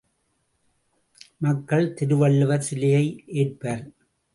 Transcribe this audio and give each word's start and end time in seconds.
மக்கள் 1.41 1.93
திருவள்ளுவர் 1.93 2.67
சிலையை 2.69 3.05
ஏற்பர்! 3.27 3.85